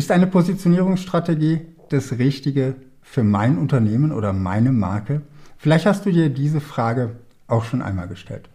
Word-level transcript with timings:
Ist 0.00 0.10
eine 0.12 0.26
Positionierungsstrategie 0.26 1.60
das 1.90 2.12
Richtige 2.12 2.76
für 3.02 3.22
mein 3.22 3.58
Unternehmen 3.58 4.12
oder 4.12 4.32
meine 4.32 4.72
Marke? 4.72 5.20
Vielleicht 5.58 5.84
hast 5.84 6.06
du 6.06 6.10
dir 6.10 6.30
diese 6.30 6.62
Frage 6.62 7.16
auch 7.48 7.64
schon 7.64 7.82
einmal 7.82 8.08
gestellt. 8.08 8.48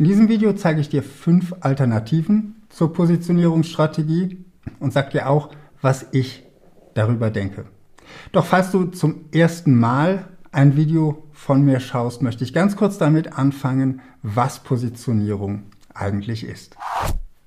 In 0.00 0.06
diesem 0.06 0.28
Video 0.28 0.52
zeige 0.54 0.80
ich 0.80 0.88
dir 0.88 1.04
fünf 1.04 1.54
Alternativen 1.60 2.56
zur 2.68 2.92
Positionierungsstrategie 2.92 4.44
und 4.80 4.92
sage 4.92 5.10
dir 5.10 5.28
auch, 5.28 5.50
was 5.80 6.04
ich 6.10 6.42
darüber 6.94 7.30
denke. 7.30 7.66
Doch 8.32 8.44
falls 8.44 8.72
du 8.72 8.86
zum 8.86 9.26
ersten 9.30 9.78
Mal 9.78 10.26
ein 10.50 10.74
Video 10.74 11.28
von 11.32 11.64
mir 11.64 11.78
schaust, 11.78 12.22
möchte 12.22 12.42
ich 12.42 12.52
ganz 12.52 12.74
kurz 12.74 12.98
damit 12.98 13.34
anfangen, 13.34 14.00
was 14.24 14.64
Positionierung 14.64 15.62
eigentlich 15.94 16.42
ist. 16.42 16.76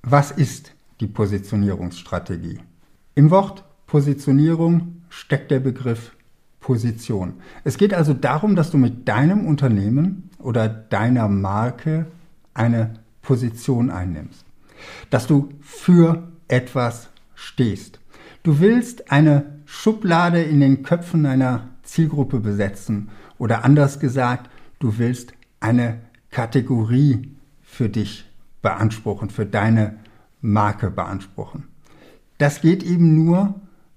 Was 0.03 0.31
ist 0.31 0.71
die 1.01 1.07
Positionierungsstrategie? 1.07 2.59
Im 3.21 3.29
Wort 3.29 3.63
Positionierung 3.85 5.03
steckt 5.09 5.51
der 5.51 5.59
Begriff 5.59 6.15
Position. 6.59 7.33
Es 7.63 7.77
geht 7.77 7.93
also 7.93 8.15
darum, 8.15 8.55
dass 8.55 8.71
du 8.71 8.79
mit 8.79 9.07
deinem 9.07 9.45
Unternehmen 9.45 10.31
oder 10.39 10.67
deiner 10.67 11.27
Marke 11.27 12.07
eine 12.55 12.95
Position 13.21 13.91
einnimmst. 13.91 14.43
Dass 15.11 15.27
du 15.27 15.49
für 15.61 16.31
etwas 16.47 17.09
stehst. 17.35 17.99
Du 18.41 18.59
willst 18.59 19.11
eine 19.11 19.59
Schublade 19.65 20.41
in 20.41 20.59
den 20.59 20.81
Köpfen 20.81 21.27
einer 21.27 21.69
Zielgruppe 21.83 22.39
besetzen 22.39 23.09
oder 23.37 23.63
anders 23.63 23.99
gesagt, 23.99 24.49
du 24.79 24.97
willst 24.97 25.33
eine 25.59 25.99
Kategorie 26.31 27.29
für 27.61 27.87
dich 27.87 28.25
beanspruchen, 28.63 29.29
für 29.29 29.45
deine 29.45 29.97
Marke 30.41 30.89
beanspruchen. 30.89 31.70
Das 32.41 32.59
geht 32.59 32.81
eben 32.81 33.23
nur, 33.23 33.53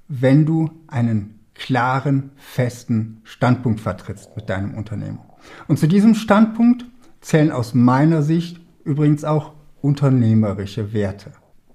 wenn 0.07 0.45
du 0.45 0.69
einen 0.87 1.41
klaren, 1.55 2.31
festen 2.37 3.23
Standpunkt 3.25 3.81
vertrittst 3.81 4.37
mit 4.37 4.51
deinem 4.51 4.75
Unternehmen. 4.75 5.19
Und 5.67 5.79
zu 5.79 5.87
diesem 5.87 6.15
Standpunkt 6.15 6.85
zählen 7.23 7.51
aus 7.51 7.73
meiner 7.73 8.23
Sicht 8.23 8.61
übrigens 8.85 9.25
auch 9.25 9.55
unternehmerische 9.81 10.93
Werte. 10.93 11.33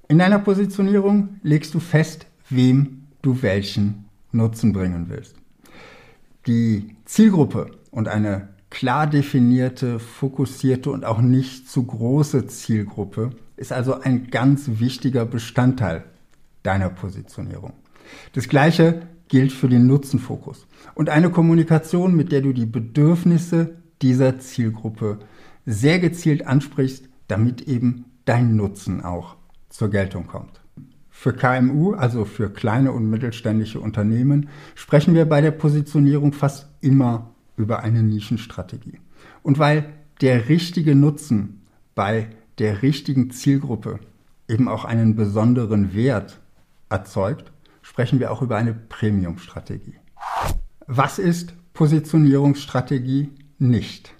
In 0.09 0.19
deiner 0.19 0.37
Positionierung 0.37 1.39
legst 1.41 1.73
du 1.73 1.79
fest, 1.79 2.27
wem 2.51 3.05
du 3.23 3.41
welchen 3.41 4.05
Nutzen 4.31 4.71
bringen 4.71 5.07
willst. 5.09 5.37
Die 6.45 6.95
Zielgruppe 7.03 7.71
und 7.89 8.07
eine 8.07 8.49
klar 8.69 9.07
definierte, 9.07 9.97
fokussierte 9.97 10.91
und 10.91 11.03
auch 11.03 11.19
nicht 11.19 11.67
zu 11.67 11.83
große 11.83 12.45
Zielgruppe 12.45 13.31
ist 13.57 13.73
also 13.73 13.99
ein 13.99 14.27
ganz 14.29 14.69
wichtiger 14.79 15.25
Bestandteil 15.25 16.03
deiner 16.63 16.89
Positionierung. 16.89 17.73
Das 18.33 18.47
gleiche 18.47 19.01
gilt 19.27 19.51
für 19.51 19.69
den 19.69 19.87
Nutzenfokus 19.87 20.67
und 20.95 21.09
eine 21.09 21.29
Kommunikation, 21.29 22.15
mit 22.15 22.31
der 22.31 22.41
du 22.41 22.53
die 22.53 22.65
Bedürfnisse 22.65 23.75
dieser 24.01 24.39
Zielgruppe 24.39 25.19
sehr 25.65 25.99
gezielt 25.99 26.47
ansprichst, 26.47 27.07
damit 27.27 27.61
eben 27.61 28.05
dein 28.25 28.55
Nutzen 28.55 29.03
auch 29.03 29.35
zur 29.69 29.89
Geltung 29.89 30.27
kommt. 30.27 30.61
Für 31.09 31.33
KMU, 31.33 31.93
also 31.93 32.25
für 32.25 32.49
kleine 32.49 32.91
und 32.91 33.09
mittelständische 33.09 33.79
Unternehmen, 33.79 34.49
sprechen 34.73 35.13
wir 35.13 35.25
bei 35.25 35.41
der 35.41 35.51
Positionierung 35.51 36.33
fast 36.33 36.69
immer 36.81 37.35
über 37.57 37.81
eine 37.81 38.03
Nischenstrategie. 38.03 38.99
Und 39.43 39.59
weil 39.59 39.93
der 40.21 40.49
richtige 40.49 40.95
Nutzen 40.95 41.65
bei 41.93 42.29
der 42.57 42.81
richtigen 42.81 43.31
Zielgruppe 43.31 43.99
eben 44.47 44.67
auch 44.67 44.85
einen 44.85 45.15
besonderen 45.15 45.93
Wert 45.93 46.39
erzeugt, 46.89 47.51
sprechen 47.81 48.19
wir 48.19 48.31
auch 48.31 48.41
über 48.41 48.57
eine 48.57 48.73
Premium-Strategie. 48.73 49.95
Was 50.87 51.19
ist 51.19 51.53
Positionierungsstrategie 51.73 53.29
nicht? 53.57 54.13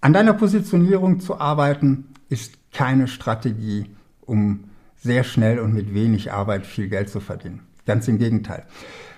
An 0.00 0.12
deiner 0.12 0.34
Positionierung 0.34 1.20
zu 1.20 1.38
arbeiten 1.38 2.08
ist 2.28 2.72
keine 2.72 3.08
Strategie, 3.08 3.86
um 4.20 4.64
sehr 4.96 5.24
schnell 5.24 5.58
und 5.58 5.74
mit 5.74 5.94
wenig 5.94 6.32
Arbeit 6.32 6.66
viel 6.66 6.88
Geld 6.88 7.08
zu 7.08 7.20
verdienen. 7.20 7.60
Ganz 7.86 8.08
im 8.08 8.18
Gegenteil. 8.18 8.64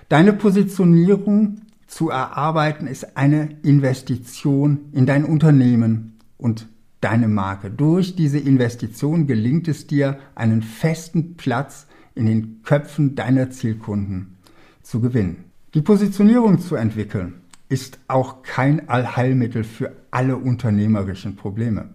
Deine 0.09 0.33
Positionierung 0.33 1.61
zu 1.87 2.09
erarbeiten 2.09 2.87
ist 2.87 3.15
eine 3.17 3.57
Investition 3.63 4.89
in 4.91 5.05
dein 5.05 5.23
Unternehmen 5.23 6.17
und 6.37 6.67
deine 7.01 7.27
Marke. 7.27 7.69
Durch 7.69 8.15
diese 8.15 8.39
Investition 8.39 9.27
gelingt 9.27 9.67
es 9.67 9.87
dir, 9.87 10.19
einen 10.33 10.63
festen 10.63 11.37
Platz 11.37 11.87
in 12.15 12.25
den 12.25 12.61
Köpfen 12.63 13.15
deiner 13.15 13.49
Zielkunden 13.51 14.37
zu 14.81 15.01
gewinnen. 15.01 15.45
Die 15.73 15.81
Positionierung 15.81 16.59
zu 16.59 16.75
entwickeln 16.75 17.41
ist 17.67 17.99
auch 18.07 18.43
kein 18.43 18.89
Allheilmittel 18.89 19.63
für 19.63 19.91
alle 20.11 20.37
unternehmerischen 20.37 21.35
Probleme. 21.35 21.89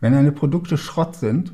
Wenn 0.00 0.12
deine 0.12 0.32
Produkte 0.32 0.78
Schrott 0.78 1.16
sind, 1.16 1.52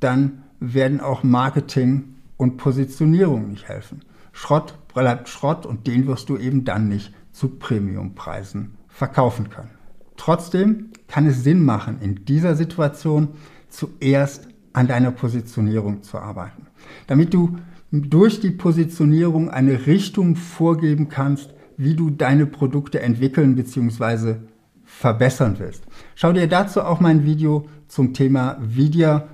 dann 0.00 0.44
werden 0.60 1.00
auch 1.00 1.22
Marketing 1.22 2.14
und 2.36 2.56
Positionierung 2.56 3.48
nicht 3.50 3.68
helfen. 3.68 4.00
Schrott 4.32 4.78
bleibt 4.94 5.28
Schrott 5.28 5.66
und 5.66 5.86
den 5.86 6.06
wirst 6.06 6.28
du 6.28 6.38
eben 6.38 6.64
dann 6.64 6.88
nicht 6.88 7.12
zu 7.32 7.48
Premiumpreisen 7.48 8.76
verkaufen 8.88 9.50
können. 9.50 9.70
Trotzdem 10.16 10.90
kann 11.08 11.26
es 11.26 11.42
Sinn 11.42 11.64
machen, 11.64 11.98
in 12.00 12.24
dieser 12.24 12.54
Situation 12.54 13.28
zuerst 13.68 14.48
an 14.72 14.86
deiner 14.86 15.10
Positionierung 15.10 16.02
zu 16.02 16.18
arbeiten, 16.18 16.66
damit 17.06 17.34
du 17.34 17.58
durch 17.90 18.40
die 18.40 18.50
Positionierung 18.50 19.50
eine 19.50 19.86
Richtung 19.86 20.36
vorgeben 20.36 21.08
kannst, 21.08 21.52
wie 21.76 21.94
du 21.94 22.10
deine 22.10 22.46
Produkte 22.46 23.00
entwickeln 23.00 23.54
bzw. 23.54 24.36
verbessern 24.84 25.56
willst. 25.58 25.84
Schau 26.14 26.32
dir 26.32 26.46
dazu 26.46 26.82
auch 26.82 27.00
mein 27.00 27.24
Video 27.24 27.66
zum 27.88 28.14
Thema, 28.14 28.58
wie 28.62 28.88
dir 28.90 29.28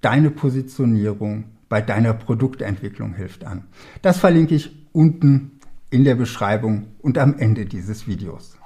deine 0.00 0.30
Positionierung 0.30 1.44
bei 1.68 1.80
deiner 1.80 2.12
Produktentwicklung 2.12 3.14
hilft 3.14 3.44
an. 3.44 3.64
Das 4.02 4.18
verlinke 4.18 4.54
ich 4.54 4.86
unten 4.92 5.52
in 5.90 6.04
der 6.04 6.14
Beschreibung 6.14 6.86
und 7.00 7.18
am 7.18 7.36
Ende 7.38 7.66
dieses 7.66 8.06
Videos. 8.06 8.56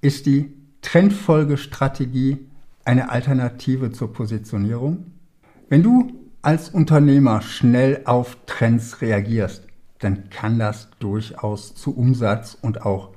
Ist 0.00 0.26
die 0.26 0.54
Trendfolgestrategie 0.80 2.38
eine 2.84 3.10
Alternative 3.10 3.92
zur 3.92 4.12
Positionierung? 4.12 5.12
Wenn 5.68 5.82
du 5.82 6.10
als 6.42 6.70
Unternehmer 6.70 7.42
schnell 7.42 8.02
auf 8.04 8.36
Trends 8.46 9.00
reagierst, 9.00 9.64
dann 9.98 10.30
kann 10.30 10.58
das 10.58 10.88
durchaus 11.00 11.74
zu 11.74 11.96
Umsatz 11.96 12.56
und 12.60 12.82
auch 12.82 13.10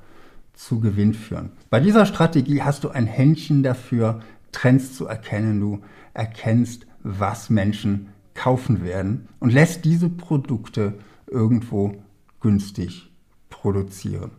zu 0.54 0.80
Gewinn 0.80 1.14
führen. 1.14 1.52
Bei 1.70 1.80
dieser 1.80 2.06
Strategie 2.06 2.62
hast 2.62 2.84
du 2.84 2.90
ein 2.90 3.06
Händchen 3.06 3.62
dafür, 3.62 4.20
Trends 4.50 4.94
zu 4.96 5.06
erkennen. 5.06 5.60
Du 5.60 5.80
erkennst, 6.14 6.86
was 7.02 7.50
Menschen 7.50 8.08
kaufen 8.34 8.84
werden 8.84 9.28
und 9.40 9.52
lässt 9.52 9.84
diese 9.84 10.08
Produkte 10.08 10.94
irgendwo 11.26 11.94
günstig 12.40 13.10
produzieren. 13.50 14.32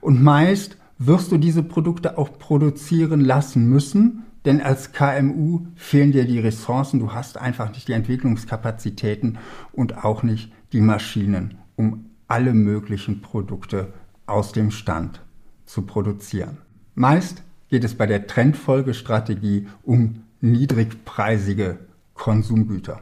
Und 0.00 0.22
meist 0.22 0.76
wirst 0.98 1.32
du 1.32 1.38
diese 1.38 1.62
Produkte 1.62 2.18
auch 2.18 2.38
produzieren 2.38 3.20
lassen 3.20 3.68
müssen, 3.68 4.24
denn 4.44 4.60
als 4.60 4.92
KMU 4.92 5.66
fehlen 5.76 6.12
dir 6.12 6.24
die 6.24 6.40
Ressourcen, 6.40 6.98
du 6.98 7.12
hast 7.12 7.38
einfach 7.38 7.72
nicht 7.72 7.88
die 7.88 7.92
Entwicklungskapazitäten 7.92 9.38
und 9.72 10.04
auch 10.04 10.22
nicht 10.22 10.52
die 10.72 10.80
Maschinen, 10.80 11.58
um 11.76 12.06
alle 12.28 12.54
möglichen 12.54 13.20
Produkte 13.20 13.92
aus 14.26 14.52
dem 14.52 14.70
Stand 14.70 15.20
zu 15.64 15.82
produzieren. 15.82 16.58
Meist 16.94 17.42
geht 17.68 17.84
es 17.84 17.94
bei 17.94 18.06
der 18.06 18.26
Trendfolgestrategie 18.26 19.68
um 19.82 20.24
niedrigpreisige 20.40 21.78
Konsumgüter. 22.14 23.00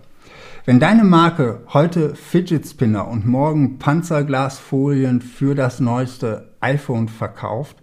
Wenn 0.64 0.78
deine 0.78 1.04
Marke 1.04 1.62
heute 1.72 2.14
Fidget 2.14 2.66
Spinner 2.66 3.08
und 3.08 3.26
morgen 3.26 3.78
Panzerglasfolien 3.78 5.22
für 5.22 5.54
das 5.54 5.80
neueste 5.80 6.54
iPhone 6.60 7.09
verkauft, 7.09 7.78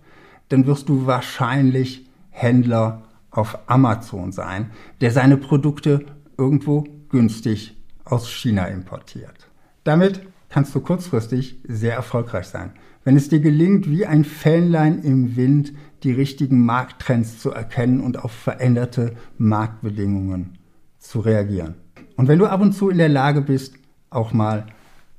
dann 0.50 0.66
wirst 0.66 0.88
du 0.88 1.08
wahrscheinlich 1.08 2.06
Händler 2.30 3.02
auf 3.38 3.60
Amazon 3.68 4.32
sein, 4.32 4.72
der 5.00 5.12
seine 5.12 5.38
Produkte 5.38 6.06
irgendwo 6.38 6.86
günstig 7.10 7.78
aus 8.04 8.28
China 8.28 8.66
importiert. 8.66 9.48
Damit 9.84 10.22
kannst 10.50 10.74
du 10.74 10.82
kurzfristig 10.82 11.60
sehr 11.68 11.94
erfolgreich 11.94 12.48
sein. 12.48 12.72
Wenn 13.04 13.16
es 13.16 13.30
dir 13.30 13.40
gelingt, 13.40 13.90
wie 13.90 14.06
ein 14.06 14.26
Fähnlein 14.26 15.04
im 15.04 15.36
Wind 15.36 15.74
die 16.04 16.12
richtigen 16.12 16.66
Markttrends 16.66 17.40
zu 17.40 17.52
erkennen 17.52 18.02
und 18.02 18.24
auf 18.24 18.32
veränderte 18.32 19.16
Marktbedingungen 19.38 20.58
zu 20.98 21.20
reagieren. 21.20 21.76
Und 22.16 22.28
wenn 22.28 22.40
du 22.40 22.48
ab 22.48 22.62
und 22.62 22.74
zu 22.74 22.90
in 22.90 22.98
der 22.98 23.10
Lage 23.10 23.42
bist, 23.42 23.76
auch 24.10 24.34
mal 24.34 24.66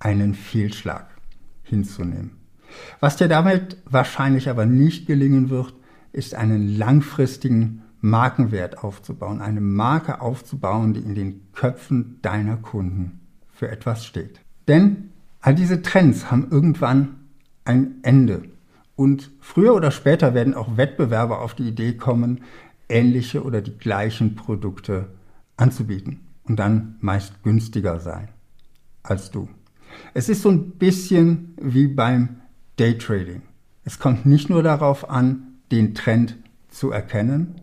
einen 0.01 0.35
Fehlschlag 0.35 1.07
hinzunehmen. 1.63 2.33
Was 3.01 3.17
dir 3.17 3.29
damit 3.29 3.77
wahrscheinlich 3.87 4.49
aber 4.51 4.67
nicht 4.67 5.07
gelingen 5.07 5.51
wird, 5.51 5.73
ist 6.13 6.35
einen 6.35 6.77
langfristigen 6.77 7.83
Markenwert 8.01 8.85
aufzubauen, 8.85 9.41
eine 9.41 9.61
Marke 9.61 10.21
aufzubauen, 10.21 10.95
die 10.95 11.01
in 11.01 11.15
den 11.15 11.53
Köpfen 11.53 12.19
deiner 12.23 12.57
Kunden 12.57 13.21
für 13.53 13.69
etwas 13.69 14.07
steht. 14.07 14.41
Denn 14.69 15.11
All 15.41 15.55
diese 15.55 15.83
Trends 15.83 16.31
haben 16.31 16.49
irgendwann 16.51 17.17
ein 17.65 18.03
Ende. 18.03 18.43
Und 18.97 19.31
früher 19.41 19.75
oder 19.75 19.91
später 19.91 20.35
werden 20.35 20.55
auch 20.55 20.77
Wettbewerber 20.77 21.41
auf 21.41 21.55
die 21.55 21.69
Idee 21.69 21.95
kommen, 21.95 22.43
ähnliche 22.89 23.45
oder 23.45 23.61
die 23.61 23.77
gleichen 23.79 24.35
Produkte 24.35 25.09
anzubieten 25.57 26.21
und 26.45 26.59
dann 26.59 26.97
meist 27.01 27.43
günstiger 27.43 28.01
sein 28.01 28.29
als 29.03 29.31
du. 29.31 29.49
Es 30.13 30.29
ist 30.29 30.43
so 30.43 30.51
ein 30.51 30.73
bisschen 30.73 31.55
wie 31.61 31.87
beim 31.87 32.41
Daytrading. 32.77 33.43
Es 33.85 33.99
kommt 33.99 34.27
nicht 34.27 34.51
nur 34.51 34.63
darauf 34.63 35.09
an, 35.09 35.55
den 35.71 35.95
Trend 35.95 36.37
zu 36.69 36.91
erkennen, 36.91 37.55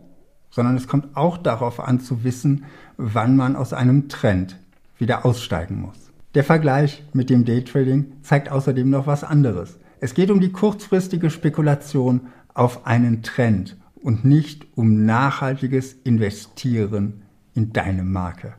sondern 0.56 0.74
es 0.74 0.88
kommt 0.88 1.14
auch 1.18 1.36
darauf 1.36 1.80
an 1.80 2.00
zu 2.00 2.24
wissen, 2.24 2.64
wann 2.96 3.36
man 3.36 3.56
aus 3.56 3.74
einem 3.74 4.08
Trend 4.08 4.58
wieder 4.96 5.26
aussteigen 5.26 5.82
muss. 5.82 6.10
Der 6.34 6.44
Vergleich 6.44 7.04
mit 7.12 7.28
dem 7.28 7.44
Daytrading 7.44 8.14
zeigt 8.22 8.50
außerdem 8.50 8.88
noch 8.88 9.06
was 9.06 9.22
anderes. 9.22 9.78
Es 10.00 10.14
geht 10.14 10.30
um 10.30 10.40
die 10.40 10.52
kurzfristige 10.52 11.28
Spekulation 11.28 12.28
auf 12.54 12.86
einen 12.86 13.22
Trend 13.22 13.76
und 13.96 14.24
nicht 14.24 14.66
um 14.76 15.04
nachhaltiges 15.04 15.92
Investieren 16.04 17.24
in 17.54 17.74
deine 17.74 18.02
Marke. 18.02 18.54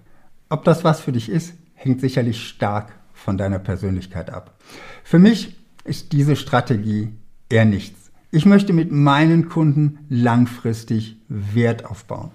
Ob 0.49 0.65
das 0.65 0.83
was 0.83 1.01
für 1.01 1.11
dich 1.11 1.29
ist, 1.29 1.55
hängt 1.73 1.99
sicherlich 1.99 2.47
stark 2.47 2.93
von 3.11 3.39
deiner 3.39 3.57
Persönlichkeit 3.57 4.29
ab. 4.29 4.59
Für 5.03 5.17
mich 5.17 5.57
ist 5.83 6.11
diese 6.11 6.35
Strategie 6.35 7.09
eher 7.49 7.65
nichts. 7.65 7.96
Ich 8.29 8.45
möchte 8.45 8.73
mit 8.73 8.91
meinen 8.91 9.47
Kunden 9.47 9.99
langfristig 10.09 11.17
Wert 11.29 11.85
aufbauen. 11.85 12.31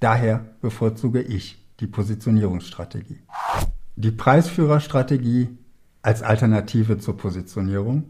Daher 0.00 0.46
bevorzuge 0.62 1.20
ich 1.20 1.62
die 1.80 1.86
Positionierungsstrategie. 1.86 3.18
Die 3.96 4.10
Preisführerstrategie 4.10 5.48
als 6.00 6.22
Alternative 6.22 6.96
zur 6.98 7.18
Positionierung. 7.18 8.04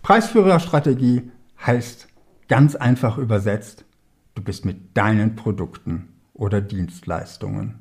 Preisführerstrategie 0.00 1.30
heißt 1.66 2.08
ganz 2.48 2.76
einfach 2.76 3.18
übersetzt, 3.18 3.84
du 4.34 4.42
bist 4.42 4.64
mit 4.64 4.96
deinen 4.96 5.36
Produkten 5.36 6.08
oder 6.32 6.62
Dienstleistungen 6.62 7.80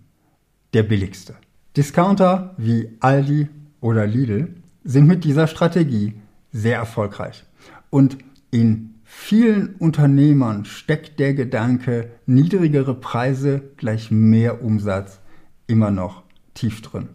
der 0.73 0.83
billigste. 0.83 1.35
Discounter 1.77 2.53
wie 2.57 2.97
Aldi 2.99 3.47
oder 3.79 4.05
Lidl 4.05 4.55
sind 4.83 5.07
mit 5.07 5.23
dieser 5.23 5.47
Strategie 5.47 6.15
sehr 6.51 6.77
erfolgreich. 6.77 7.45
Und 7.89 8.17
in 8.53 8.93
vielen 9.03 9.75
Unternehmern 9.79 10.65
steckt 10.65 11.19
der 11.19 11.33
Gedanke, 11.33 12.11
niedrigere 12.27 12.93
Preise 12.93 13.63
gleich 13.77 14.11
mehr 14.11 14.63
Umsatz 14.63 15.19
immer 15.65 15.89
noch 15.89 16.21
tief 16.53 16.83
drin. 16.83 17.09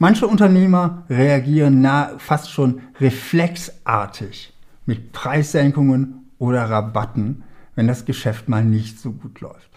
Manche 0.00 0.26
Unternehmer 0.26 1.04
reagieren 1.08 1.80
nah, 1.80 2.18
fast 2.18 2.50
schon 2.50 2.80
reflexartig 2.98 4.52
mit 4.84 5.12
Preissenkungen 5.12 6.28
oder 6.38 6.68
Rabatten, 6.68 7.44
wenn 7.76 7.86
das 7.86 8.04
Geschäft 8.04 8.48
mal 8.48 8.64
nicht 8.64 8.98
so 8.98 9.12
gut 9.12 9.40
läuft. 9.40 9.70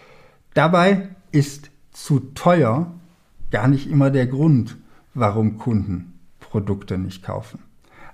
Dabei 0.52 1.10
ist 1.30 1.70
zu 1.92 2.18
teuer 2.34 2.92
gar 3.52 3.68
nicht 3.68 3.88
immer 3.88 4.10
der 4.10 4.26
Grund, 4.26 4.76
warum 5.14 5.58
Kunden 5.58 6.18
Produkte 6.40 6.98
nicht 6.98 7.22
kaufen. 7.22 7.60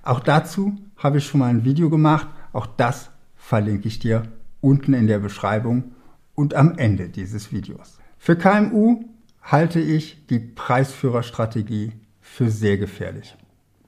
Auch 0.02 0.20
dazu 0.20 0.76
habe 0.98 1.18
ich 1.18 1.26
schon 1.26 1.40
mal 1.40 1.48
ein 1.48 1.64
Video 1.64 1.88
gemacht. 1.88 2.28
Auch 2.52 2.66
das 2.66 3.10
verlinke 3.36 3.88
ich 3.88 3.98
dir 3.98 4.24
unten 4.60 4.94
in 4.94 5.06
der 5.06 5.18
Beschreibung 5.18 5.92
und 6.34 6.54
am 6.54 6.76
Ende 6.76 7.08
dieses 7.08 7.52
Videos. 7.52 7.98
Für 8.18 8.36
KMU 8.36 9.04
halte 9.42 9.80
ich 9.80 10.26
die 10.26 10.38
Preisführerstrategie 10.38 11.92
für 12.20 12.50
sehr 12.50 12.76
gefährlich. 12.76 13.36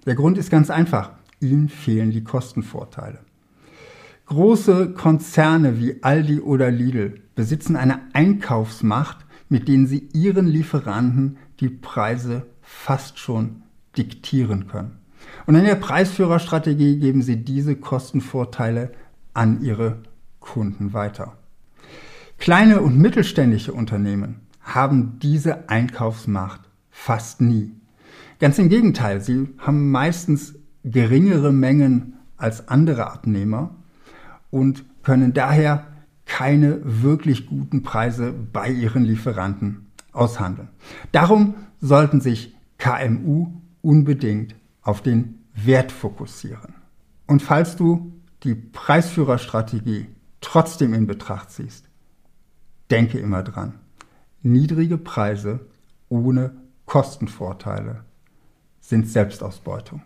Der 0.06 0.14
Grund 0.14 0.38
ist 0.38 0.50
ganz 0.50 0.70
einfach. 0.70 1.12
Ihnen 1.40 1.68
fehlen 1.68 2.10
die 2.10 2.24
Kostenvorteile. 2.24 3.18
Große 4.26 4.92
Konzerne 4.92 5.78
wie 5.78 6.02
Aldi 6.02 6.40
oder 6.40 6.70
Lidl 6.70 7.20
besitzen 7.34 7.76
eine 7.76 8.00
Einkaufsmacht, 8.14 9.26
mit 9.48 9.68
denen 9.68 9.86
sie 9.86 10.08
ihren 10.12 10.46
Lieferanten 10.46 11.36
die 11.60 11.68
Preise 11.68 12.46
fast 12.62 13.18
schon 13.18 13.62
diktieren 13.96 14.68
können. 14.68 15.01
Und 15.46 15.54
in 15.54 15.64
der 15.64 15.74
Preisführerstrategie 15.74 16.98
geben 16.98 17.22
sie 17.22 17.36
diese 17.36 17.76
Kostenvorteile 17.76 18.92
an 19.34 19.62
ihre 19.62 19.98
Kunden 20.40 20.92
weiter. 20.92 21.36
Kleine 22.38 22.80
und 22.80 22.98
mittelständische 22.98 23.72
Unternehmen 23.72 24.40
haben 24.60 25.19
diese 25.20 25.69
Einkaufsmacht 25.69 26.60
fast 26.90 27.40
nie. 27.40 27.72
Ganz 28.40 28.58
im 28.58 28.69
Gegenteil, 28.69 29.20
sie 29.20 29.48
haben 29.58 29.90
meistens 29.90 30.54
geringere 30.84 31.52
Mengen 31.52 32.14
als 32.36 32.69
andere 32.69 33.10
Abnehmer 33.10 33.70
und 34.50 34.84
können 35.02 35.32
daher 35.32 35.86
keine 36.26 36.80
wirklich 36.82 37.46
guten 37.46 37.82
Preise 37.82 38.32
bei 38.32 38.70
ihren 38.70 39.04
Lieferanten 39.04 39.86
aushandeln. 40.12 40.69
Darum 41.12 41.54
sollten 41.80 42.20
sich 42.20 42.56
KMU 42.78 43.48
unbedingt 43.82 44.54
auf 44.82 45.00
den 45.02 45.44
Wert 45.55 45.93
fokussieren. 45.93 46.75
Und 47.26 47.43
falls 47.43 47.76
du 47.76 48.12
die 48.43 48.55
Preisführerstrategie 48.55 50.08
trotzdem 50.40 50.93
in 50.94 51.06
Betracht 51.06 51.50
ziehst, 51.50 51.88
denke 52.90 53.19
immer 53.19 53.43
dran. 53.43 53.75
Niedrige 54.43 54.99
Preise 54.99 55.61
ohne 56.08 56.56
Kostenvorteile 56.84 58.05
sind 58.81 59.08
Selbstausbeutung. 59.08 60.02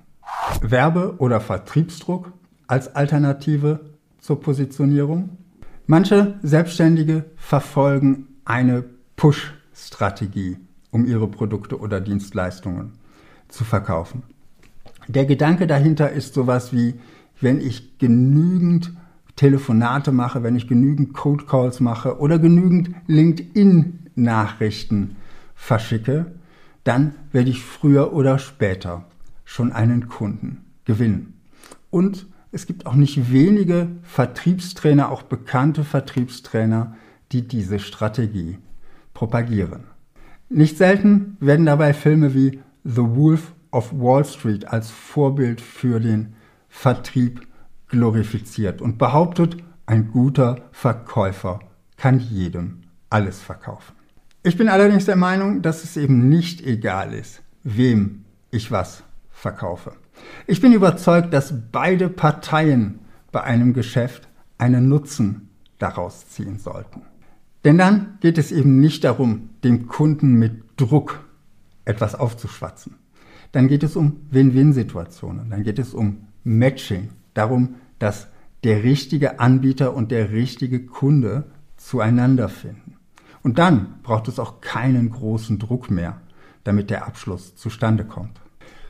Werbe- 0.61 1.17
oder 1.19 1.40
Vertriebsdruck 1.40 2.32
als 2.67 2.94
Alternative 2.94 3.81
zur 4.19 4.40
Positionierung. 4.40 5.38
Manche 5.87 6.38
Selbstständige 6.43 7.25
verfolgen 7.37 8.28
eine 8.44 8.84
Push-Strategie, 9.17 10.58
um 10.90 11.06
ihre 11.06 11.28
Produkte 11.28 11.78
oder 11.78 12.00
Dienstleistungen 12.00 12.93
zu 13.49 13.64
verkaufen. 13.64 14.23
Der 15.08 15.24
Gedanke 15.24 15.66
dahinter 15.66 16.10
ist 16.10 16.34
sowas 16.34 16.72
wie, 16.72 16.94
wenn 17.40 17.60
ich 17.60 17.98
genügend 17.98 18.92
Telefonate 19.36 20.12
mache, 20.12 20.42
wenn 20.42 20.56
ich 20.56 20.66
genügend 20.66 21.12
Code 21.12 21.44
Calls 21.44 21.80
mache 21.80 22.18
oder 22.18 22.38
genügend 22.38 22.90
LinkedIn-Nachrichten 23.06 25.16
verschicke, 25.54 26.32
dann 26.84 27.14
werde 27.32 27.50
ich 27.50 27.62
früher 27.62 28.12
oder 28.12 28.38
später 28.38 29.04
schon 29.44 29.72
einen 29.72 30.08
Kunden 30.08 30.64
gewinnen. 30.84 31.34
Und 31.90 32.26
es 32.52 32.66
gibt 32.66 32.86
auch 32.86 32.94
nicht 32.94 33.32
wenige 33.32 33.88
Vertriebstrainer, 34.02 35.10
auch 35.10 35.22
bekannte 35.22 35.84
Vertriebstrainer, 35.84 36.96
die 37.32 37.46
diese 37.46 37.78
Strategie 37.78 38.58
propagieren. 39.12 39.84
Nicht 40.48 40.78
selten 40.78 41.36
werden 41.40 41.66
dabei 41.66 41.92
Filme 41.92 42.34
wie 42.34 42.60
The 42.84 43.02
Wolf 43.02 43.52
of 43.73 43.92
Wall 43.92 44.25
Street 44.25 44.68
als 44.68 44.90
Vorbild 44.90 45.61
für 45.61 46.00
den 46.00 46.35
Vertrieb 46.68 47.46
glorifiziert 47.88 48.82
und 48.82 48.99
behauptet, 48.99 49.56
ein 49.87 50.11
guter 50.11 50.68
Verkäufer 50.73 51.61
kann 51.96 52.18
jedem 52.18 52.82
alles 53.08 53.40
verkaufen. 53.40 53.94
Ich 54.42 54.56
bin 54.56 54.68
allerdings 54.68 55.06
der 55.06 55.16
Meinung, 55.16 55.62
dass 55.62 55.85
es 55.85 55.96
eben 55.96 56.28
nicht 56.28 56.64
egal 56.64 57.14
ist, 57.14 57.42
wem 57.62 58.25
ich 58.50 58.70
was 58.70 59.02
verkaufe. 59.30 59.92
Ich 60.46 60.61
bin 60.61 60.73
überzeugt, 60.73 61.32
dass 61.32 61.54
beide 61.73 62.08
Parteien 62.08 63.00
bei 63.32 63.42
einem 63.42 63.75
Geschäft 63.75 64.28
einen 64.58 64.88
Nutzen 64.88 65.49
daraus 65.78 66.28
ziehen 66.28 66.58
sollten. 66.58 67.02
Denn 67.64 67.78
dann 67.78 68.18
geht 68.20 68.38
es 68.38 68.52
eben 68.52 68.78
nicht 68.78 69.04
darum, 69.04 69.50
dem 69.64 69.88
Kunden 69.88 70.35
mit 70.35 70.62
Druck 70.76 71.25
etwas 71.85 72.14
aufzuschwatzen. 72.14 72.94
Dann 73.56 73.68
geht 73.68 73.82
es 73.84 73.96
um 73.96 74.20
Win-Win-Situationen. 74.32 75.48
Dann 75.48 75.62
geht 75.62 75.78
es 75.78 75.94
um 75.94 76.26
Matching. 76.44 77.08
Darum, 77.32 77.76
dass 77.98 78.28
der 78.64 78.84
richtige 78.84 79.40
Anbieter 79.40 79.94
und 79.94 80.10
der 80.10 80.30
richtige 80.30 80.84
Kunde 80.84 81.46
zueinander 81.78 82.50
finden. 82.50 82.96
Und 83.42 83.58
dann 83.58 84.02
braucht 84.02 84.28
es 84.28 84.38
auch 84.38 84.60
keinen 84.60 85.08
großen 85.08 85.58
Druck 85.58 85.90
mehr, 85.90 86.20
damit 86.64 86.90
der 86.90 87.06
Abschluss 87.06 87.56
zustande 87.56 88.04
kommt. 88.04 88.42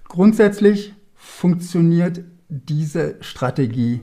Grundsätzlich 0.08 0.94
funktioniert 1.14 2.24
diese 2.48 3.18
Strategie 3.20 4.00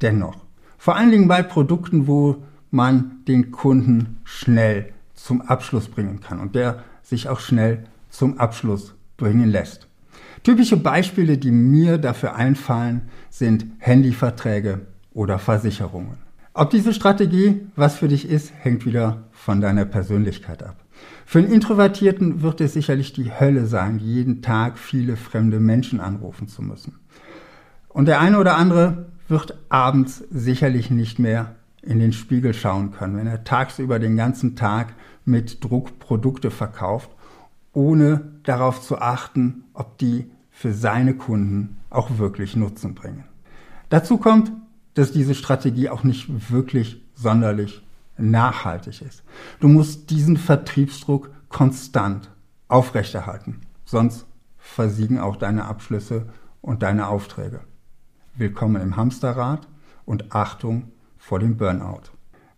dennoch. 0.00 0.44
Vor 0.78 0.96
allen 0.96 1.12
Dingen 1.12 1.28
bei 1.28 1.44
Produkten, 1.44 2.08
wo 2.08 2.42
man 2.72 3.22
den 3.28 3.52
Kunden 3.52 4.18
schnell 4.24 4.92
zum 5.14 5.42
Abschluss 5.42 5.86
bringen 5.86 6.18
kann 6.18 6.40
und 6.40 6.56
der 6.56 6.82
sich 7.02 7.28
auch 7.28 7.38
schnell 7.38 7.84
zum 8.10 8.40
Abschluss 8.40 8.96
bringen 9.16 9.48
lässt. 9.48 9.86
Typische 10.42 10.76
Beispiele, 10.76 11.38
die 11.38 11.52
mir 11.52 11.98
dafür 11.98 12.34
einfallen, 12.34 13.02
sind 13.30 13.64
Handyverträge 13.78 14.80
oder 15.12 15.38
Versicherungen. 15.38 16.18
Ob 16.54 16.70
diese 16.70 16.92
Strategie 16.92 17.66
was 17.76 17.96
für 17.96 18.08
dich 18.08 18.28
ist, 18.28 18.52
hängt 18.60 18.84
wieder 18.84 19.24
von 19.30 19.60
deiner 19.60 19.84
Persönlichkeit 19.84 20.62
ab. 20.62 20.76
Für 21.24 21.38
einen 21.38 21.52
Introvertierten 21.52 22.42
wird 22.42 22.60
es 22.60 22.72
sicherlich 22.72 23.12
die 23.12 23.30
Hölle 23.32 23.66
sein, 23.66 24.00
jeden 24.00 24.42
Tag 24.42 24.78
viele 24.78 25.16
fremde 25.16 25.60
Menschen 25.60 26.00
anrufen 26.00 26.48
zu 26.48 26.60
müssen. 26.60 26.98
Und 27.88 28.06
der 28.06 28.20
eine 28.20 28.38
oder 28.38 28.56
andere 28.56 29.06
wird 29.28 29.56
abends 29.68 30.24
sicherlich 30.30 30.90
nicht 30.90 31.18
mehr 31.18 31.54
in 31.82 32.00
den 32.00 32.12
Spiegel 32.12 32.52
schauen 32.52 32.92
können, 32.92 33.16
wenn 33.16 33.26
er 33.26 33.44
tagsüber 33.44 33.98
den 33.98 34.16
ganzen 34.16 34.56
Tag 34.56 34.94
mit 35.24 35.62
Druck 35.64 35.98
Produkte 35.98 36.50
verkauft, 36.50 37.10
ohne 37.72 38.32
darauf 38.42 38.80
zu 38.82 38.98
achten, 38.98 39.64
ob 39.74 39.98
die 39.98 40.30
für 40.50 40.72
seine 40.72 41.14
Kunden 41.14 41.78
auch 41.90 42.18
wirklich 42.18 42.56
Nutzen 42.56 42.94
bringen. 42.94 43.24
Dazu 43.88 44.18
kommt, 44.18 44.52
dass 44.94 45.12
diese 45.12 45.34
Strategie 45.34 45.88
auch 45.88 46.04
nicht 46.04 46.52
wirklich 46.52 47.02
sonderlich 47.14 47.82
nachhaltig 48.18 49.02
ist. 49.02 49.22
Du 49.60 49.68
musst 49.68 50.10
diesen 50.10 50.36
Vertriebsdruck 50.36 51.30
konstant 51.48 52.30
aufrechterhalten, 52.68 53.60
sonst 53.84 54.26
versiegen 54.58 55.18
auch 55.18 55.36
deine 55.36 55.64
Abschlüsse 55.64 56.26
und 56.60 56.82
deine 56.82 57.08
Aufträge. 57.08 57.60
Willkommen 58.34 58.80
im 58.80 58.96
Hamsterrad 58.96 59.66
und 60.04 60.34
Achtung 60.34 60.92
vor 61.18 61.38
dem 61.38 61.56
Burnout. 61.56 62.12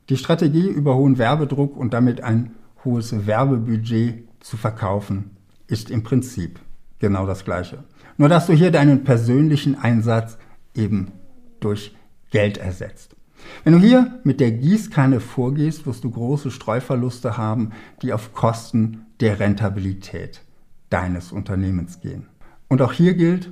Die 0.08 0.16
Strategie 0.16 0.68
über 0.68 0.96
hohen 0.96 1.18
Werbedruck 1.18 1.76
und 1.76 1.94
damit 1.94 2.22
ein 2.22 2.52
hohes 2.84 3.26
Werbebudget 3.26 4.28
zu 4.44 4.58
verkaufen 4.58 5.30
ist 5.66 5.90
im 5.90 6.02
Prinzip 6.02 6.60
genau 6.98 7.26
das 7.26 7.44
gleiche. 7.44 7.82
Nur 8.18 8.28
dass 8.28 8.46
du 8.46 8.52
hier 8.52 8.70
deinen 8.70 9.02
persönlichen 9.02 9.74
Einsatz 9.74 10.36
eben 10.74 11.12
durch 11.60 11.96
Geld 12.30 12.58
ersetzt. 12.58 13.16
Wenn 13.64 13.72
du 13.72 13.78
hier 13.78 14.20
mit 14.22 14.40
der 14.40 14.52
Gießkanne 14.52 15.20
vorgehst, 15.20 15.86
wirst 15.86 16.04
du 16.04 16.10
große 16.10 16.50
Streuverluste 16.50 17.38
haben, 17.38 17.70
die 18.02 18.12
auf 18.12 18.34
Kosten 18.34 19.06
der 19.20 19.40
Rentabilität 19.40 20.42
deines 20.90 21.32
Unternehmens 21.32 22.00
gehen. 22.00 22.28
Und 22.68 22.82
auch 22.82 22.92
hier 22.92 23.14
gilt, 23.14 23.50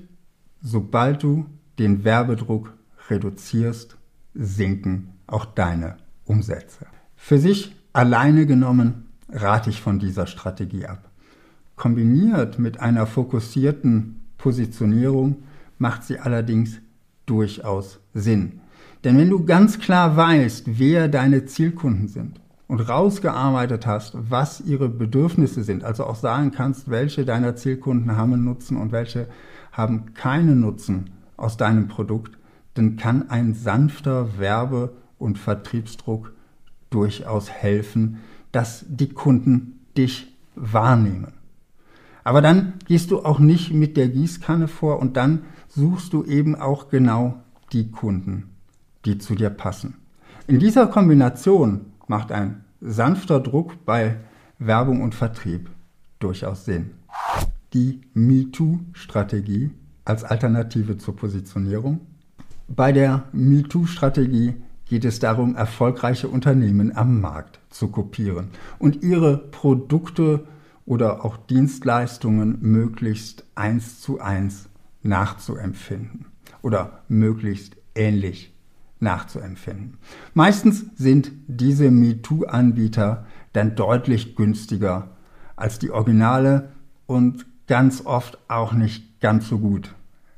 sobald 0.61 1.22
du 1.22 1.46
den 1.78 2.04
Werbedruck 2.04 2.75
reduzierst, 3.08 3.96
sinken 4.34 5.14
auch 5.26 5.46
deine 5.46 5.96
Umsätze. 6.25 6.87
Für 7.16 7.38
sich 7.38 7.75
alleine 7.92 8.46
genommen 8.46 9.12
rate 9.32 9.70
ich 9.70 9.80
von 9.80 9.98
dieser 9.98 10.26
Strategie 10.26 10.86
ab. 10.86 11.10
Kombiniert 11.76 12.58
mit 12.58 12.80
einer 12.80 13.06
fokussierten 13.06 14.20
Positionierung 14.38 15.42
macht 15.78 16.04
sie 16.04 16.18
allerdings 16.18 16.80
durchaus 17.26 18.00
Sinn. 18.14 18.60
Denn 19.04 19.18
wenn 19.18 19.30
du 19.30 19.44
ganz 19.44 19.78
klar 19.78 20.16
weißt, 20.16 20.78
wer 20.78 21.08
deine 21.08 21.44
Zielkunden 21.44 22.08
sind 22.08 22.40
und 22.68 22.80
rausgearbeitet 22.80 23.86
hast, 23.86 24.14
was 24.14 24.60
ihre 24.60 24.88
Bedürfnisse 24.88 25.64
sind, 25.64 25.82
also 25.82 26.04
auch 26.04 26.14
sagen 26.14 26.52
kannst, 26.52 26.88
welche 26.88 27.24
deiner 27.24 27.56
Zielkunden 27.56 28.16
haben 28.16 28.44
Nutzen 28.44 28.76
und 28.76 28.92
welche 28.92 29.26
haben 29.72 30.14
keinen 30.14 30.60
Nutzen 30.60 31.10
aus 31.36 31.56
deinem 31.56 31.88
Produkt, 31.88 32.38
dann 32.74 32.96
kann 32.96 33.28
ein 33.28 33.54
sanfter 33.54 34.38
Werbe- 34.38 34.92
und 35.18 35.38
Vertriebsdruck 35.38 36.32
durchaus 36.90 37.50
helfen, 37.50 38.18
dass 38.52 38.85
die 38.88 39.09
Kunden 39.09 39.80
dich 39.97 40.37
wahrnehmen. 40.54 41.32
Aber 42.25 42.40
dann 42.40 42.75
gehst 42.87 43.11
du 43.11 43.25
auch 43.25 43.38
nicht 43.38 43.73
mit 43.73 43.97
der 43.97 44.09
Gießkanne 44.09 44.68
vor 44.68 45.00
und 45.00 45.16
dann 45.16 45.42
suchst 45.68 46.12
du 46.12 46.25
eben 46.25 46.54
auch 46.54 46.88
genau 46.88 47.42
die 47.73 47.90
Kunden, 47.90 48.50
die 49.04 49.18
zu 49.18 49.35
dir 49.35 49.50
passen. 49.50 49.94
In 50.47 50.59
dieser 50.59 50.87
Kombination 50.87 51.87
macht 52.06 52.30
ein 52.30 52.64
sanfter 52.80 53.40
Druck 53.40 53.85
bei 53.85 54.16
Werbung 54.59 55.00
und 55.00 55.14
Vertrieb 55.14 55.71
durchaus 56.18 56.64
Sinn. 56.64 56.90
Die 57.73 58.02
MeToo-Strategie 58.14 59.71
als 60.04 60.25
Alternative 60.25 60.99
zur 60.99 61.16
Positionierung. 61.16 62.00
Bei 62.68 62.92
der 62.92 63.25
MeToo-Strategie 63.32 64.54
geht 64.92 65.06
es 65.06 65.20
darum, 65.20 65.56
erfolgreiche 65.56 66.28
Unternehmen 66.28 66.94
am 66.94 67.22
Markt 67.22 67.61
zu 67.70 67.88
kopieren 67.88 68.49
und 68.78 69.02
ihre 69.02 69.38
Produkte 69.38 70.44
oder 70.84 71.25
auch 71.25 71.38
Dienstleistungen 71.38 72.58
möglichst 72.61 73.46
eins 73.54 74.02
zu 74.02 74.20
eins 74.20 74.68
nachzuempfinden 75.02 76.26
oder 76.61 77.04
möglichst 77.08 77.78
ähnlich 77.94 78.52
nachzuempfinden. 79.00 79.96
Meistens 80.34 80.84
sind 80.94 81.32
diese 81.46 81.90
MeToo-Anbieter 81.90 83.25
dann 83.54 83.75
deutlich 83.75 84.37
günstiger 84.37 85.16
als 85.56 85.78
die 85.78 85.90
Originale 85.90 86.68
und 87.06 87.46
ganz 87.66 88.04
oft 88.04 88.37
auch 88.46 88.75
nicht 88.75 89.22
ganz 89.22 89.49
so 89.49 89.58
gut 89.58 89.94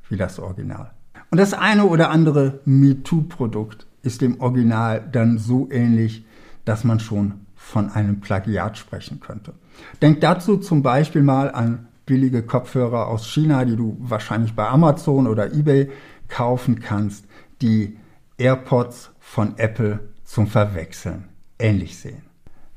wie 0.07 0.15
das 0.15 0.39
Original. 0.39 0.91
Und 1.29 1.39
das 1.41 1.53
eine 1.53 1.87
oder 1.87 2.09
andere 2.09 2.61
MeToo-Produkt 2.63 3.85
ist 4.05 4.21
dem 4.21 4.39
Original 4.39 5.07
dann 5.11 5.37
so 5.37 5.67
ähnlich, 5.71 6.25
dass 6.63 6.83
man 6.83 6.99
schon 6.99 7.45
von 7.55 7.89
einem 7.89 8.21
Plagiat 8.21 8.77
sprechen 8.77 9.19
könnte. 9.19 9.53
Denk 10.01 10.21
dazu 10.21 10.57
zum 10.57 10.83
Beispiel 10.83 11.23
mal 11.23 11.51
an 11.51 11.87
billige 12.05 12.43
Kopfhörer 12.43 13.07
aus 13.07 13.27
China, 13.27 13.65
die 13.65 13.75
du 13.75 13.97
wahrscheinlich 13.99 14.53
bei 14.53 14.67
Amazon 14.67 15.27
oder 15.27 15.51
eBay 15.53 15.89
kaufen 16.27 16.79
kannst, 16.79 17.25
die 17.61 17.97
AirPods 18.37 19.11
von 19.19 19.57
Apple 19.57 19.99
zum 20.23 20.47
Verwechseln 20.47 21.25
ähnlich 21.57 21.97
sehen. 21.97 22.21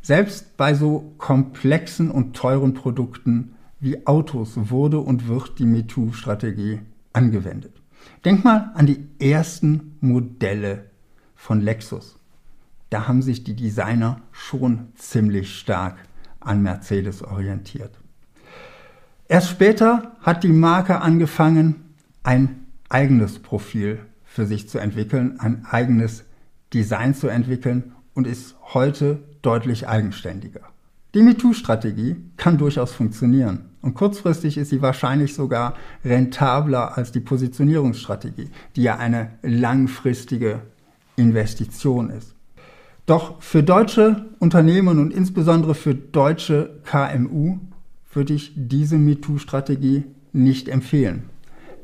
Selbst 0.01 0.57
bei 0.57 0.75
so 0.75 1.13
komplexen 1.19 2.11
und 2.11 2.35
teuren 2.35 2.73
Produkten 2.73 3.55
wie 3.81 4.07
Autos 4.07 4.53
wurde 4.71 4.99
und 4.99 5.29
wird 5.29 5.59
die 5.59 5.67
MeToo-Strategie 5.67 6.81
angewendet. 7.13 7.75
Denk 8.25 8.45
mal 8.45 8.73
an 8.75 8.87
die 8.87 9.07
ersten 9.19 9.97
Modelle 10.01 10.88
von 11.39 11.63
Lexus. 11.63 12.17
Da 12.91 13.07
haben 13.09 13.23
sich 13.23 13.45
die 13.45 13.55
Designer 13.55 14.21
schon 14.33 14.89
ziemlich 14.97 15.57
stark 15.57 15.97
an 16.41 16.63
Mercedes 16.63 17.23
orientiert. 17.23 17.97
Erst 19.29 19.49
später 19.49 20.17
hat 20.21 20.43
die 20.43 20.53
Marke 20.53 21.01
angefangen, 21.01 21.95
ein 22.23 22.67
eigenes 22.89 23.39
Profil 23.39 24.01
für 24.25 24.47
sich 24.47 24.69
zu 24.69 24.79
entwickeln, 24.79 25.39
ein 25.39 25.65
eigenes 25.65 26.25
Design 26.75 27.15
zu 27.15 27.29
entwickeln 27.29 27.93
und 28.15 28.27
ist 28.27 28.57
heute 28.75 29.23
deutlich 29.41 29.87
eigenständiger. 29.87 30.63
Die 31.15 31.23
MeToo-Strategie 31.23 32.17
kann 32.37 32.59
durchaus 32.59 32.93
funktionieren 32.93 33.71
und 33.81 33.95
kurzfristig 33.95 34.59
ist 34.59 34.71
sie 34.71 34.83
wahrscheinlich 34.83 35.35
sogar 35.35 35.75
rentabler 36.05 36.99
als 36.99 37.13
die 37.13 37.21
Positionierungsstrategie, 37.21 38.51
die 38.77 38.83
ja 38.83 38.97
eine 38.97 39.31
langfristige 39.43 40.63
Investition 41.19 42.11
ist. 42.11 42.35
Doch 43.07 43.43
für 43.43 43.63
deutsche 43.63 44.27
Unternehmen 44.39 44.99
und 44.99 45.13
insbesondere 45.13 45.75
für 45.75 45.95
deutsche 45.95 46.81
KMU 46.85 47.59
würde 48.13 48.35
ich 48.35 48.53
diese 48.55 48.97
MeToo-Strategie 48.97 50.05
nicht 50.33 50.69
empfehlen. 50.69 51.25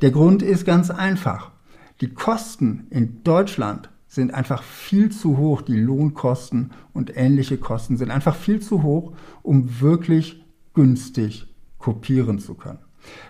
Der 0.02 0.10
Grund 0.10 0.42
ist 0.42 0.64
ganz 0.64 0.90
einfach. 0.90 1.50
Die 2.00 2.12
Kosten 2.12 2.86
in 2.90 3.22
Deutschland 3.24 3.88
sind 4.06 4.34
einfach 4.34 4.62
viel 4.62 5.10
zu 5.10 5.38
hoch, 5.38 5.62
die 5.62 5.78
Lohnkosten 5.78 6.72
und 6.92 7.16
ähnliche 7.16 7.56
Kosten 7.56 7.96
sind 7.96 8.10
einfach 8.10 8.36
viel 8.36 8.60
zu 8.60 8.82
hoch, 8.82 9.12
um 9.42 9.80
wirklich 9.80 10.44
günstig 10.74 11.46
kopieren 11.78 12.38
zu 12.38 12.54
können. 12.54 12.80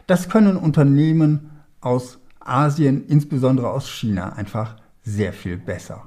Das 0.06 0.28
können 0.28 0.56
Unternehmen 0.56 1.50
aus 1.80 2.18
Asien, 2.40 3.06
insbesondere 3.06 3.70
aus 3.70 3.88
China, 3.88 4.34
einfach 4.34 4.76
sehr 5.04 5.32
viel 5.32 5.56
besser. 5.56 6.02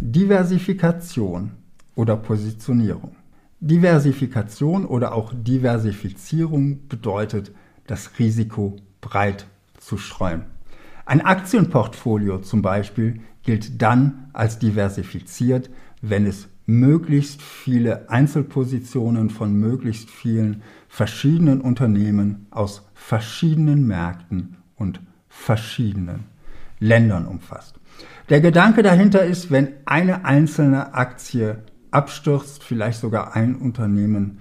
Diversifikation 0.00 1.52
oder 1.94 2.16
Positionierung. 2.16 3.16
Diversifikation 3.60 4.86
oder 4.86 5.14
auch 5.14 5.32
Diversifizierung 5.34 6.88
bedeutet, 6.88 7.52
das 7.86 8.18
Risiko 8.18 8.76
breit 9.00 9.46
zu 9.78 9.98
streuen. 9.98 10.44
Ein 11.04 11.20
Aktienportfolio 11.20 12.38
zum 12.38 12.62
Beispiel 12.62 13.20
gilt 13.42 13.82
dann 13.82 14.30
als 14.32 14.58
diversifiziert, 14.58 15.70
wenn 16.00 16.24
es 16.24 16.48
möglichst 16.66 17.42
viele 17.42 18.08
Einzelpositionen 18.08 19.28
von 19.28 19.52
möglichst 19.52 20.08
vielen 20.08 20.62
verschiedenen 20.88 21.60
Unternehmen 21.60 22.46
aus 22.50 22.88
verschiedenen 22.94 23.86
Märkten 23.86 24.56
und 24.76 25.00
verschiedenen 25.28 26.24
Ländern 26.78 27.26
umfasst. 27.26 27.79
Der 28.28 28.40
Gedanke 28.40 28.82
dahinter 28.82 29.24
ist, 29.24 29.50
wenn 29.50 29.68
eine 29.86 30.24
einzelne 30.24 30.94
Aktie 30.94 31.58
abstürzt, 31.90 32.62
vielleicht 32.62 33.00
sogar 33.00 33.34
ein 33.34 33.56
Unternehmen 33.56 34.38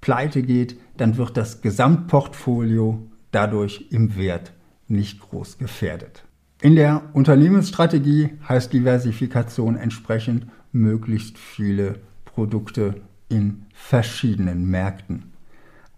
pleite 0.00 0.42
geht, 0.42 0.78
dann 0.96 1.16
wird 1.16 1.36
das 1.36 1.62
Gesamtportfolio 1.62 3.06
dadurch 3.32 3.86
im 3.90 4.16
Wert 4.16 4.52
nicht 4.88 5.20
groß 5.20 5.58
gefährdet. 5.58 6.24
In 6.60 6.76
der 6.76 7.02
Unternehmensstrategie 7.14 8.30
heißt 8.46 8.72
Diversifikation 8.72 9.76
entsprechend 9.76 10.46
möglichst 10.72 11.38
viele 11.38 12.00
Produkte 12.26 13.00
in 13.28 13.66
verschiedenen 13.72 14.66
Märkten 14.68 15.32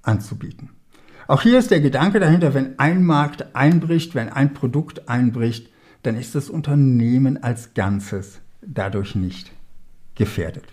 anzubieten. 0.02 0.70
Auch 1.26 1.42
hier 1.42 1.58
ist 1.58 1.70
der 1.70 1.80
Gedanke 1.80 2.20
dahinter, 2.20 2.54
wenn 2.54 2.78
ein 2.78 3.04
Markt 3.04 3.56
einbricht, 3.56 4.14
wenn 4.14 4.28
ein 4.28 4.54
Produkt 4.54 5.08
einbricht, 5.08 5.71
dann 6.02 6.16
ist 6.16 6.34
das 6.34 6.50
Unternehmen 6.50 7.42
als 7.42 7.74
Ganzes 7.74 8.40
dadurch 8.60 9.14
nicht 9.14 9.52
gefährdet. 10.14 10.64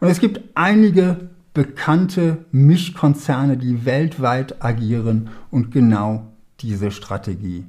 Und 0.00 0.08
es 0.08 0.20
gibt 0.20 0.40
einige 0.54 1.30
bekannte 1.54 2.44
Mischkonzerne, 2.50 3.56
die 3.56 3.84
weltweit 3.84 4.64
agieren 4.64 5.30
und 5.50 5.70
genau 5.70 6.32
diese 6.60 6.90
Strategie 6.90 7.66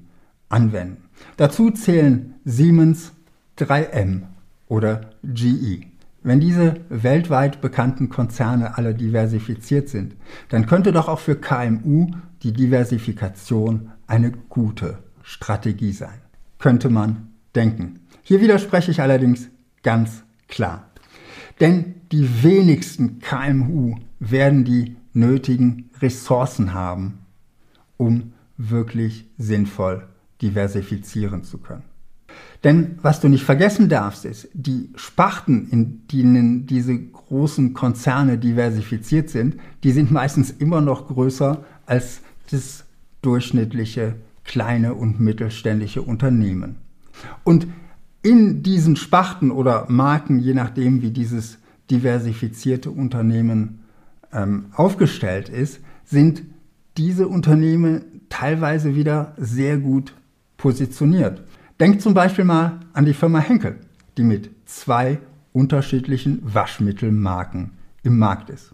anwenden. 0.50 1.04
Dazu 1.38 1.72
zählen 1.72 2.36
Siemens, 2.46 3.12
3M 3.58 4.24
oder 4.68 5.12
GE. 5.24 5.82
Wenn 6.24 6.40
diese 6.40 6.76
weltweit 6.90 7.60
bekannten 7.60 8.10
Konzerne 8.10 8.78
alle 8.78 8.96
diversifiziert 8.96 9.90
sind, 9.90 10.16
dann 10.50 10.66
könnte 10.66 10.94
doch 10.94 11.10
auch 11.10 11.20
für 11.20 11.36
KMU 11.36 12.12
die 12.44 12.54
Diversifikation 12.54 13.92
eine 14.08 14.32
gute 14.32 15.00
Strategie 15.22 15.92
sein. 15.92 16.22
Könnte 16.64 16.90
man 16.90 17.28
denken. 17.56 18.00
Hier 18.22 18.40
widerspreche 18.40 18.90
ich 18.90 19.02
allerdings 19.02 19.50
ganz 19.84 20.24
klar. 20.48 20.88
Denn 21.60 21.96
die 22.14 22.42
wenigsten 22.42 23.20
KMU 23.20 23.98
werden 24.22 24.64
die 24.64 24.96
nötigen 25.12 25.90
Ressourcen 26.02 26.74
haben, 26.74 27.26
um 27.98 28.32
wirklich 28.56 29.26
sinnvoll 29.38 30.08
diversifizieren 30.42 31.44
zu 31.44 31.58
können. 31.58 31.84
Denn 32.64 32.98
was 33.02 33.20
du 33.20 33.28
nicht 33.28 33.44
vergessen 33.44 33.90
darfst, 33.90 34.24
ist, 34.24 34.48
die 34.54 34.90
Sparten, 34.96 35.68
in 35.70 36.08
denen 36.08 36.66
diese 36.66 36.98
großen 36.98 37.74
Konzerne 37.74 38.38
diversifiziert 38.38 39.30
sind, 39.30 39.58
die 39.84 39.92
sind 39.92 40.12
meistens 40.12 40.50
immer 40.50 40.80
noch 40.80 41.10
größer 41.10 41.66
als 41.86 42.22
das 42.52 42.86
durchschnittliche 43.22 44.16
kleine 44.44 44.94
und 44.94 45.20
mittelständische 45.20 46.02
Unternehmen. 46.02 46.78
Und 47.44 47.68
in 48.22 48.64
diesen 48.64 48.96
Sparten 48.96 49.52
oder 49.52 49.86
Marken, 49.90 50.40
je 50.40 50.54
nachdem, 50.54 51.02
wie 51.02 51.12
dieses 51.12 51.60
diversifizierte 51.92 52.90
Unternehmen 52.90 53.84
ähm, 54.32 54.68
aufgestellt 54.74 55.50
ist, 55.50 55.82
sind 56.06 56.44
diese 56.98 57.28
Unternehmen 57.28 58.22
teilweise 58.30 58.96
wieder 58.96 59.34
sehr 59.38 59.78
gut 59.78 60.14
positioniert. 60.58 61.44
Denkt 61.80 62.02
zum 62.02 62.14
Beispiel 62.14 62.46
mal 62.46 62.80
an 62.94 63.06
die 63.06 63.14
Firma 63.14 63.40
Henkel, 63.40 63.80
die 64.18 64.24
mit 64.24 64.52
zwei 64.66 65.20
unterschiedlichen 65.52 66.40
Waschmittelmarken 66.42 67.72
im 68.04 68.18
Markt 68.18 68.50
ist. 68.50 68.74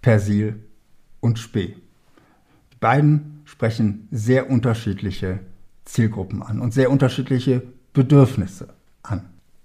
Persil 0.00 0.62
und 1.20 1.38
Spee. 1.38 1.76
Die 2.72 2.76
beiden 2.78 3.37
sprechen 3.58 4.06
sehr 4.12 4.48
unterschiedliche 4.50 5.40
Zielgruppen 5.84 6.44
an 6.44 6.60
und 6.60 6.72
sehr 6.72 6.92
unterschiedliche 6.92 7.60
Bedürfnisse 7.92 8.68
an. 9.02 9.24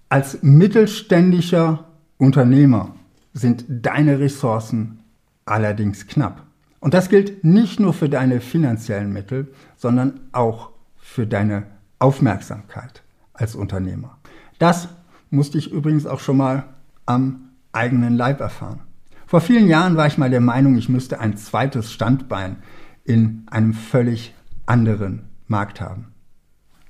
Als 0.09 0.41
mittelständischer 0.41 1.85
Unternehmer 2.17 2.95
sind 3.33 3.65
deine 3.67 4.19
Ressourcen 4.19 4.97
allerdings 5.45 6.07
knapp. 6.07 6.41
Und 6.79 6.95
das 6.95 7.07
gilt 7.07 7.43
nicht 7.43 7.79
nur 7.79 7.93
für 7.93 8.09
deine 8.09 8.41
finanziellen 8.41 9.13
Mittel, 9.13 9.53
sondern 9.75 10.21
auch 10.31 10.71
für 10.97 11.27
deine 11.27 11.67
Aufmerksamkeit 12.00 13.03
als 13.33 13.53
Unternehmer. 13.53 14.17
Das 14.57 14.88
musste 15.29 15.59
ich 15.59 15.71
übrigens 15.71 16.07
auch 16.07 16.19
schon 16.19 16.38
mal 16.38 16.63
am 17.05 17.50
eigenen 17.71 18.17
Leib 18.17 18.39
erfahren. 18.39 18.79
Vor 19.27 19.41
vielen 19.41 19.67
Jahren 19.67 19.97
war 19.97 20.07
ich 20.07 20.17
mal 20.17 20.31
der 20.31 20.41
Meinung, 20.41 20.77
ich 20.77 20.89
müsste 20.89 21.19
ein 21.19 21.38
zweites 21.38 21.91
Standbein 21.91 22.55
in 23.03 23.43
einem 23.48 23.74
völlig 23.74 24.33
anderen 24.65 25.29
Markt 25.48 25.81
haben. 25.81 26.13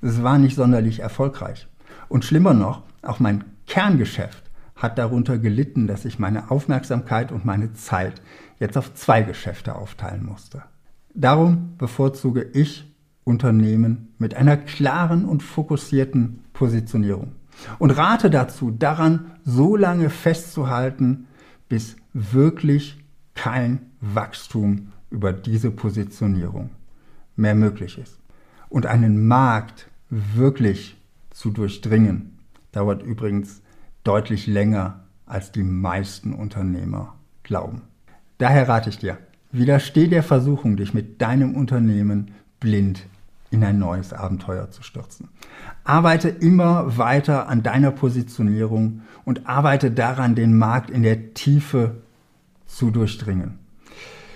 Es 0.00 0.22
war 0.22 0.38
nicht 0.38 0.56
sonderlich 0.56 1.00
erfolgreich. 1.00 1.66
Und 2.08 2.24
schlimmer 2.24 2.54
noch, 2.54 2.82
auch 3.02 3.20
mein 3.20 3.44
Kerngeschäft 3.66 4.44
hat 4.76 4.98
darunter 4.98 5.38
gelitten, 5.38 5.86
dass 5.86 6.04
ich 6.04 6.18
meine 6.18 6.50
Aufmerksamkeit 6.50 7.32
und 7.32 7.44
meine 7.44 7.72
Zeit 7.72 8.20
jetzt 8.58 8.76
auf 8.76 8.94
zwei 8.94 9.22
Geschäfte 9.22 9.76
aufteilen 9.76 10.24
musste. 10.24 10.62
Darum 11.14 11.76
bevorzuge 11.78 12.42
ich 12.42 12.92
Unternehmen 13.24 14.14
mit 14.18 14.34
einer 14.34 14.56
klaren 14.56 15.24
und 15.24 15.42
fokussierten 15.42 16.44
Positionierung. 16.52 17.32
Und 17.78 17.92
rate 17.92 18.30
dazu, 18.30 18.70
daran 18.70 19.32
so 19.44 19.76
lange 19.76 20.10
festzuhalten, 20.10 21.26
bis 21.68 21.96
wirklich 22.12 22.98
kein 23.34 23.90
Wachstum 24.00 24.92
über 25.14 25.32
diese 25.32 25.70
Positionierung 25.70 26.70
mehr 27.36 27.54
möglich 27.54 27.98
ist. 27.98 28.18
Und 28.68 28.86
einen 28.86 29.26
Markt 29.26 29.88
wirklich 30.10 30.96
zu 31.30 31.50
durchdringen, 31.50 32.38
dauert 32.72 33.02
übrigens 33.02 33.62
deutlich 34.02 34.46
länger, 34.46 35.04
als 35.24 35.52
die 35.52 35.62
meisten 35.62 36.34
Unternehmer 36.34 37.14
glauben. 37.44 37.82
Daher 38.38 38.68
rate 38.68 38.90
ich 38.90 38.98
dir, 38.98 39.16
widersteh 39.52 40.08
der 40.08 40.22
Versuchung, 40.22 40.76
dich 40.76 40.92
mit 40.92 41.22
deinem 41.22 41.54
Unternehmen 41.54 42.32
blind 42.60 43.06
in 43.50 43.62
ein 43.62 43.78
neues 43.78 44.12
Abenteuer 44.12 44.70
zu 44.70 44.82
stürzen. 44.82 45.28
Arbeite 45.84 46.28
immer 46.28 46.98
weiter 46.98 47.48
an 47.48 47.62
deiner 47.62 47.92
Positionierung 47.92 49.02
und 49.24 49.46
arbeite 49.46 49.92
daran, 49.92 50.34
den 50.34 50.58
Markt 50.58 50.90
in 50.90 51.04
der 51.04 51.34
Tiefe 51.34 52.02
zu 52.66 52.90
durchdringen. 52.90 53.63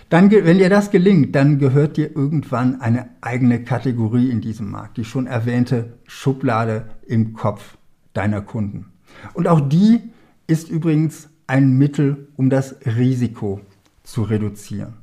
Dann, 0.08 0.30
wenn 0.30 0.56
dir 0.56 0.70
das 0.70 0.90
gelingt, 0.90 1.34
dann 1.34 1.58
gehört 1.58 1.98
dir 1.98 2.16
irgendwann 2.16 2.80
eine 2.80 3.10
eigene 3.20 3.62
Kategorie 3.62 4.30
in 4.30 4.40
diesem 4.40 4.70
Markt, 4.70 4.96
die 4.96 5.04
schon 5.04 5.26
erwähnte 5.26 5.98
Schublade 6.06 6.88
im 7.06 7.34
Kopf 7.34 7.76
deiner 8.14 8.40
Kunden. 8.40 8.92
Und 9.34 9.48
auch 9.48 9.60
die 9.60 10.00
ist 10.46 10.70
übrigens 10.70 11.28
ein 11.46 11.76
Mittel, 11.76 12.28
um 12.36 12.48
das 12.48 12.76
Risiko 12.86 13.60
zu 14.02 14.22
reduzieren. 14.22 14.94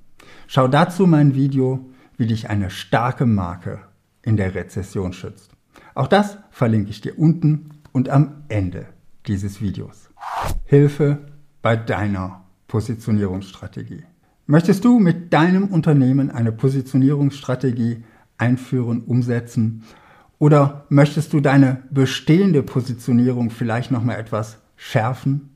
Schau 0.47 0.67
dazu 0.67 1.05
mein 1.05 1.35
Video, 1.35 1.87
wie 2.17 2.25
dich 2.25 2.49
eine 2.49 2.71
starke 2.71 3.27
Marke 3.27 3.81
in 4.23 4.37
der 4.37 4.55
Rezession 4.55 5.13
schützt. 5.13 5.51
Auch 5.93 6.07
das 6.07 6.39
verlinke 6.49 6.89
ich 6.89 7.01
dir 7.01 7.19
unten 7.19 7.69
und 7.91 8.09
am 8.09 8.43
Ende 8.47 8.87
dieses 9.27 9.61
Videos. 9.61 10.09
Hilfe 10.65 11.19
bei 11.61 11.75
deiner 11.75 12.43
Positionierungsstrategie. 12.67 14.03
Möchtest 14.47 14.85
du 14.85 14.99
mit 14.99 15.33
deinem 15.33 15.69
Unternehmen 15.69 16.29
eine 16.29 16.51
Positionierungsstrategie 16.51 18.03
einführen, 18.37 19.01
umsetzen 19.01 19.81
oder 20.37 20.85
möchtest 20.89 21.33
du 21.33 21.39
deine 21.39 21.81
bestehende 21.89 22.61
Positionierung 22.61 23.49
vielleicht 23.49 23.89
noch 23.89 24.03
mal 24.03 24.17
etwas 24.17 24.59
schärfen? 24.75 25.49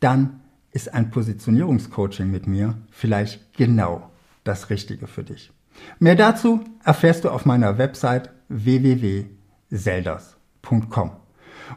Dann 0.00 0.40
ist 0.72 0.92
ein 0.92 1.10
Positionierungscoaching 1.10 2.30
mit 2.30 2.46
mir 2.46 2.74
vielleicht 2.90 3.54
genau 3.54 4.10
das 4.44 4.68
Richtige 4.68 5.06
für 5.06 5.24
dich. 5.24 5.50
Mehr 5.98 6.14
dazu 6.14 6.60
erfährst 6.84 7.24
du 7.24 7.30
auf 7.30 7.46
meiner 7.46 7.78
Website 7.78 8.28
www.selders.com. 8.48 11.10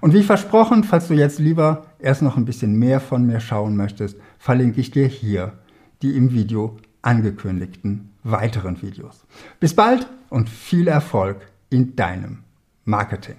Und 0.02 0.14
wie 0.14 0.24
versprochen, 0.24 0.84
falls 0.84 1.08
du 1.08 1.14
jetzt 1.14 1.40
lieber 1.40 1.86
erst 2.00 2.22
noch 2.22 2.36
ein 2.36 2.44
bisschen 2.44 2.78
mehr 2.78 3.00
von 3.00 3.26
mir 3.26 3.40
schauen 3.40 3.78
möchtest, 3.78 4.18
verlinke 4.38 4.82
ich 4.82 4.92
dir 4.92 5.08
hier 5.08 5.54
die 6.02 6.16
im 6.16 6.32
Video 6.32 6.78
angekündigten 7.02 8.10
weiteren 8.24 8.82
Videos. 8.82 9.26
Bis 9.60 9.74
bald 9.76 10.08
und 10.30 10.50
viel 10.50 10.88
Erfolg 10.88 11.52
in 11.70 11.96
deinem 11.96 12.44
Marketing. 12.86 13.38